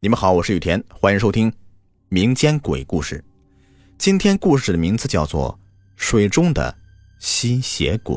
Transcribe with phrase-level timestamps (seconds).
[0.00, 1.52] 你们好，我是雨田，欢迎收听
[2.08, 3.24] 民间鬼故事。
[3.98, 5.58] 今天故事的名字叫做
[5.96, 6.72] 《水中的
[7.18, 8.16] 吸血鬼》。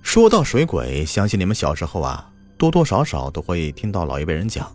[0.00, 4.72] 说到水鬼，相信你们小时候啊，多多少少都会听到老一辈人讲。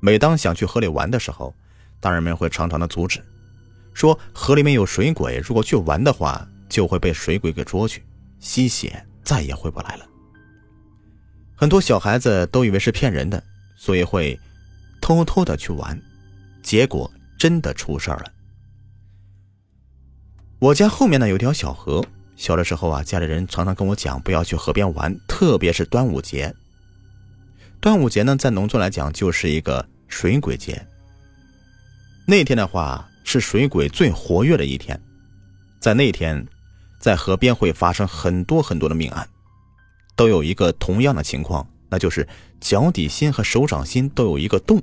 [0.00, 1.54] 每当想去河里玩的时候，
[2.00, 3.24] 大人们会常常的阻止，
[3.94, 8.02] 说河里面有水鬼，如果去玩的话，就会被水鬼给捉去
[8.40, 10.04] 吸血，再也回不来了。
[11.54, 13.40] 很多小孩子都以为是骗人的。
[13.80, 14.38] 所以会
[15.00, 15.98] 偷偷的去玩，
[16.62, 18.30] 结果真的出事了。
[20.58, 22.04] 我家后面呢有条小河，
[22.36, 26.54] 小的时候啊，家里人常常跟我讲不要去河边玩，特别是端午节。
[27.80, 30.86] 端午节呢，在农村来讲就是一个水鬼节。
[32.26, 35.00] 那天的话是水鬼最活跃的一天，
[35.80, 36.46] 在那天，
[36.98, 39.26] 在河边会发生很多很多的命案，
[40.16, 41.66] 都有一个同样的情况。
[41.90, 42.26] 那就是
[42.60, 44.80] 脚底心和手掌心都有一个洞，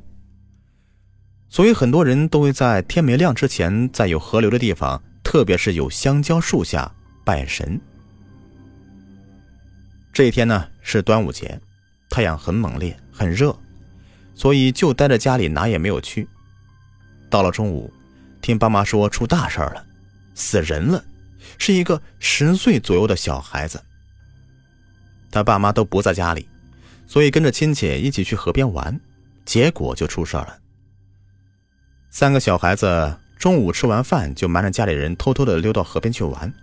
[1.49, 7.79] 所以很多人都会在天没亮之前，在有河流的地方，特别是有香蕉树下拜神。
[10.11, 11.59] 这一天呢是端午节，
[12.09, 13.57] 太阳很猛烈，很热，
[14.35, 16.27] 所以就待在家里，哪也没有去。
[17.29, 17.93] 到了中午，
[18.41, 19.85] 听爸妈说出大事了，
[20.33, 21.03] 死人了，
[21.57, 23.81] 是一个十岁左右的小孩子。
[25.31, 26.49] 他爸妈都不在家里。
[27.07, 28.99] 所以跟着亲戚一起去河边玩，
[29.45, 30.59] 结果就出事了。
[32.09, 36.53] 三个小孩子中午吃完饭就瞒着家里人偷偷的溜到河边去玩，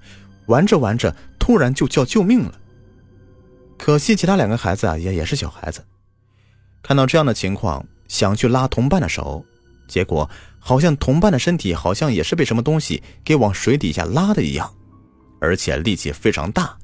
[0.46, 2.60] 玩着玩着突然就叫救命了。
[3.78, 5.84] 可惜其他两个孩子啊也也是小孩子，
[6.82, 9.44] 看到这样的情况想去拉同伴的手，
[9.88, 10.28] 结果
[10.58, 14.72] 好像同伴的身体好像也是被什么东西给往水底下拉的一样，
[15.40, 16.76] 而且力气非常大。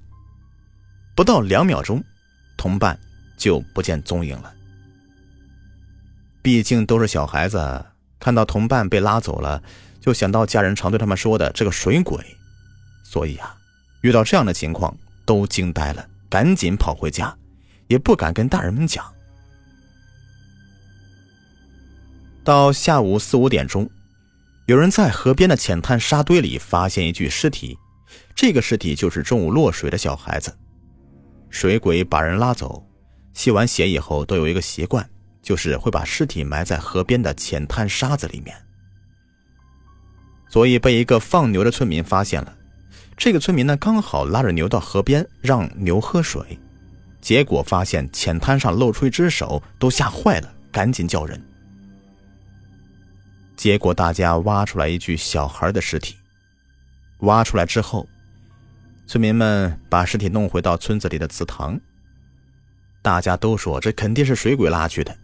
[1.15, 2.03] 不到两秒钟，
[2.57, 2.99] 同伴。
[3.41, 4.53] 就不见踪影了。
[6.43, 7.87] 毕竟都是小孩子，
[8.21, 9.63] 看到同伴被拉走了，
[9.99, 12.23] 就想到家人常对他们说的这个水鬼，
[13.03, 13.57] 所以啊，
[14.03, 17.35] 遇到这样的情况都惊呆了，赶紧跑回家，
[17.89, 19.05] 也不敢跟大人们讲。
[22.45, 23.89] 到下午四五点钟，
[24.67, 27.79] 有人在河边的浅滩沙堆里发现一具尸体，
[28.35, 30.55] 这个尸体就是中午落水的小孩子。
[31.49, 32.87] 水鬼把人拉走。
[33.41, 35.09] 吸完血以后，都有一个习惯，
[35.41, 38.55] 就是会把尸体埋在河边的浅滩沙子里面。
[40.51, 42.55] 所以被一个放牛的村民发现了。
[43.17, 46.59] 这个村民呢，刚好拉着牛到河边让牛喝水，
[47.23, 51.43] 结果发现浅滩上露出一只手，都吓坏了，赶紧叫人。
[53.57, 56.15] 结果大家挖出来一具小孩的尸体。
[57.21, 58.07] 挖出来之后，
[59.07, 61.81] 村民们把尸体弄回到村子里的祠堂。
[63.03, 65.17] 大家都说这肯定是水鬼拉去的，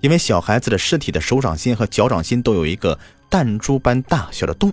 [0.00, 2.98] 因为小孩子的尸体的手掌心和脚掌心都有一个
[3.28, 4.72] 弹珠般大小的洞。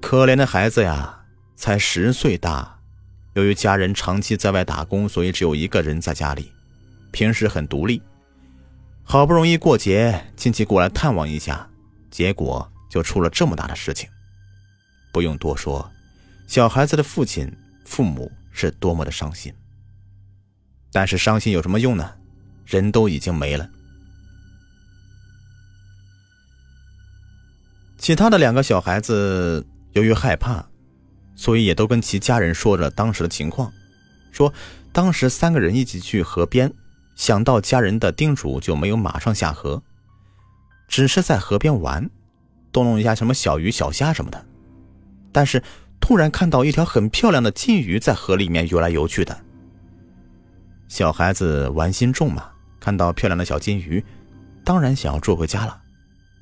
[0.00, 2.78] 可怜的孩子呀，才十岁大，
[3.34, 6.50] 由于家人长期在外打工，所以只有一个人在家里，
[7.10, 8.00] 平时很独立。
[9.02, 11.68] 好不容易过节，亲戚过来探望一下，
[12.10, 14.08] 结果就出了这么大的事情。
[15.12, 15.90] 不用多说，
[16.46, 17.50] 小孩子的父亲、
[17.84, 19.52] 父母是多么的伤心。
[20.92, 22.14] 但是伤心有什么用呢？
[22.66, 23.68] 人都已经没了。
[27.96, 30.66] 其他的两个小孩子由于害怕，
[31.34, 33.72] 所以也都跟其家人说了当时的情况，
[34.32, 34.52] 说
[34.92, 36.72] 当时三个人一起去河边，
[37.16, 39.82] 想到家人的叮嘱，就没有马上下河，
[40.86, 42.08] 只是在河边玩，
[42.70, 44.46] 动弄一下什么小鱼小虾什么的。
[45.32, 45.62] 但是
[46.00, 49.44] 突然看到一条很漂亮的金鱼在河里面游来游去的。
[50.88, 52.48] 小孩子玩心重嘛，
[52.80, 54.02] 看到漂亮的小金鱼，
[54.64, 55.78] 当然想要捉回家了，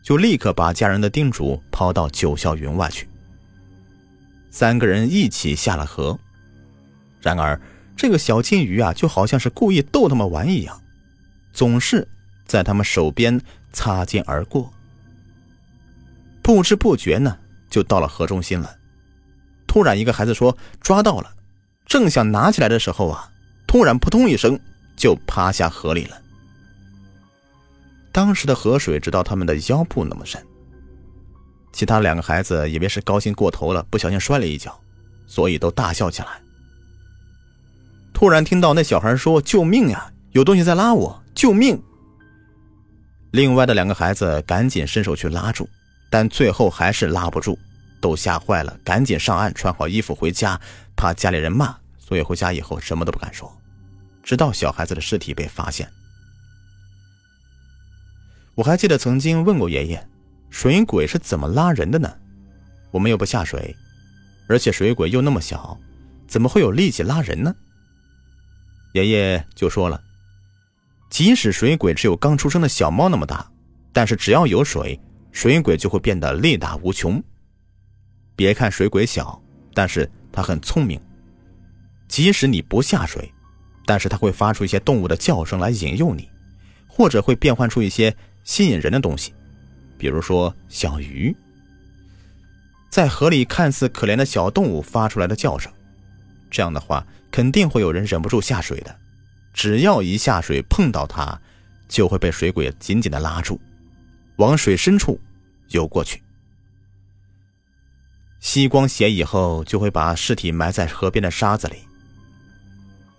[0.02, 3.08] 就立刻把家人的叮嘱抛到九霄云外去。
[4.50, 6.18] 三个人一起下了河，
[7.20, 7.60] 然而
[7.96, 10.80] 这个小金鱼啊，就好像是故意逗他们玩一样，
[11.52, 12.06] 总是
[12.46, 13.40] 在他们手边
[13.72, 14.72] 擦肩而过。
[16.40, 17.36] 不知不觉呢，
[17.68, 18.76] 就到了河中心了。
[19.66, 21.34] 突然，一个孩子说抓到了，
[21.84, 23.32] 正想拿起来的时候啊。
[23.66, 24.58] 突然，扑通一声，
[24.96, 26.16] 就趴下河里了。
[28.12, 30.42] 当时的河水直到他们的腰部那么深。
[31.72, 34.74] 其他两个孩子以为是高兴过头了，不小心摔了一跤，
[35.26, 36.28] 所以都大笑起来。
[38.14, 40.10] 突然听到那小孩说：“救命呀！
[40.32, 41.78] 有东西在拉我，救命！”
[43.32, 45.68] 另外的两个孩子赶紧伸手去拉住，
[46.08, 47.58] 但最后还是拉不住，
[48.00, 50.58] 都吓坏了，赶紧上岸，穿好衣服回家，
[50.96, 51.76] 怕家里人骂。
[52.06, 53.52] 所以回家以后什么都不敢说，
[54.22, 55.90] 直到小孩子的尸体被发现，
[58.54, 60.08] 我还记得曾经问过爷爷，
[60.48, 62.16] 水鬼是怎么拉人的呢？
[62.92, 63.74] 我们又不下水，
[64.48, 65.76] 而且水鬼又那么小，
[66.28, 67.52] 怎么会有力气拉人呢？
[68.92, 70.00] 爷爷就说了，
[71.10, 73.50] 即使水鬼只有刚出生的小猫那么大，
[73.92, 75.00] 但是只要有水，
[75.32, 77.20] 水鬼就会变得力大无穷。
[78.36, 79.42] 别看水鬼小，
[79.74, 81.00] 但是它很聪明。
[82.08, 83.32] 即使你不下水，
[83.84, 86.28] 但是它会发出一些动物的叫声来引诱你，
[86.86, 88.14] 或者会变换出一些
[88.44, 89.34] 吸引人的东西，
[89.98, 91.34] 比如说小鱼。
[92.88, 95.70] 在河里看似可怜的小动物发出来的叫声，
[96.50, 98.96] 这样的话肯定会有人忍不住下水的。
[99.52, 101.38] 只要一下水碰到它，
[101.88, 103.60] 就会被水鬼紧紧的拉住，
[104.36, 105.20] 往水深处
[105.68, 106.22] 游过去。
[108.38, 111.76] 吸光血以后，就会把尸体埋在河边的沙子里。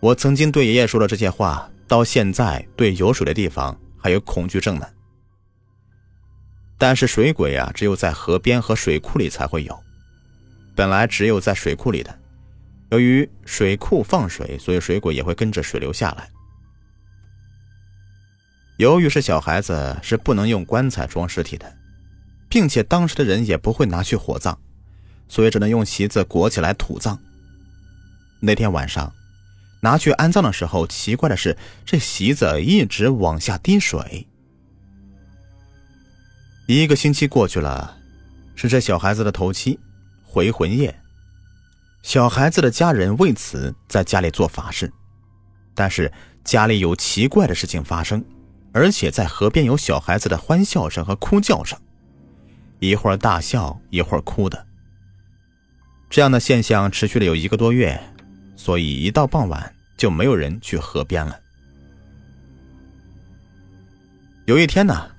[0.08, 4.88] 我曾经对爷爷说了这些话，到现在对有水的地方还有恐惧症呢。
[6.78, 9.78] 但是水鬼啊，只有在河边和水库里才会有。
[10.78, 12.20] 本来只有在水库里的，
[12.92, 16.30] 由于水库放水，所以水鬼也会跟着水流下来。
[18.78, 21.76] 由于是小孩子，是不能用棺材装尸体的，
[22.48, 24.58] 并且当时的人也不会拿去火葬，
[25.28, 27.20] 所以只能用席子裹起来土葬。
[28.40, 29.12] 那天晚上。
[29.82, 34.28] 拿去安葬的时候，奇怪的是，这席子一直往下滴水。
[36.66, 37.98] 一个星期过去了，
[38.56, 39.80] 是这小孩子的头七，
[40.24, 41.00] 回魂夜。
[42.02, 44.92] 小孩子的家人为此在家里做法事，
[45.76, 46.12] 但是
[46.44, 48.24] 家里有奇怪的事情发生，
[48.74, 51.80] 而且在河边有小孩子的欢笑声和哭叫声，
[52.80, 54.66] 一会儿大笑，一会儿哭的。
[56.10, 58.02] 这样的现象持续了有一个多月。
[58.58, 61.40] 所以一到傍晚就没有人去河边了。
[64.46, 65.10] 有一天呢，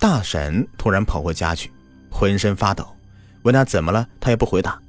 [0.00, 1.70] 大婶突然跑回家去，
[2.10, 2.96] 浑身发抖，
[3.42, 4.80] 问他怎么了，他也不回答。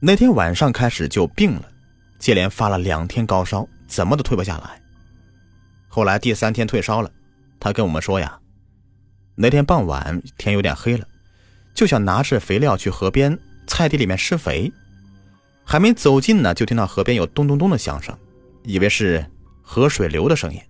[0.00, 1.70] 那天晚上开始就病了，
[2.18, 4.80] 接连发了两天高烧，怎么都退不下来。
[5.88, 7.10] 后来第三天退烧了，
[7.58, 8.38] 他跟我们说呀，
[9.34, 11.06] 那天傍晚天有点黑了，
[11.74, 14.72] 就想拿着肥料去河边菜地里面施肥。
[15.70, 18.18] 还没走近呢，就听到河边有咚咚咚的响声，
[18.64, 19.24] 以为是
[19.62, 20.60] 河水流的声音，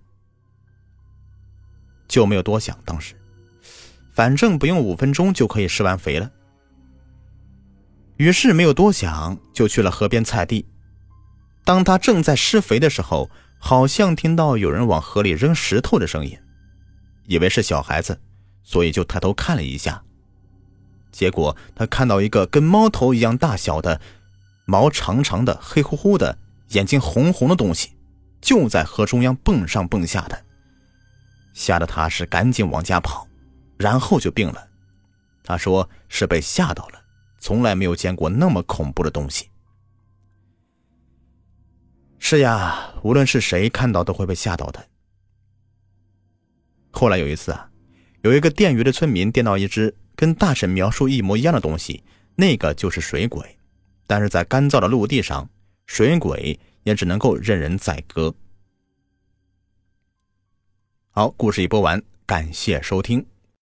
[2.07, 2.77] 就没有多想。
[2.85, 3.15] 当时，
[4.13, 6.29] 反正不用五分钟就可以施完肥了。
[8.17, 10.67] 于是没有多想，就去了河边菜地。
[11.65, 13.27] 当他正在施肥的时候，
[13.57, 16.37] 好像听到有人往河里扔石头的声音，
[17.25, 18.21] 以为是小孩子，
[18.61, 20.03] 所以就抬头看了一下。
[21.11, 23.99] 结果他看到一个跟猫头一样大小的。
[24.71, 26.37] 毛长长的、黑乎乎的、
[26.69, 27.93] 眼睛红红的东西，
[28.39, 30.45] 就在河中央蹦上蹦下的，
[31.53, 33.27] 吓得他是赶紧往家跑，
[33.77, 34.65] 然后就病了。
[35.43, 37.01] 他说是被吓到了，
[37.37, 39.49] 从来没有见过那么恐怖的东西。
[42.17, 44.87] 是呀，无论是谁看到都会被吓到的。
[46.91, 47.69] 后来有一次啊，
[48.21, 52.05] 有一个电鱼的村民电到一只跟大婶描述一模一样的东西，
[52.37, 53.57] 那个就是水鬼。
[54.11, 55.49] 但是在干燥的陆地上，
[55.85, 58.35] 水鬼也只能够任人宰割。
[61.11, 63.25] 好，故事已播完，感谢收听。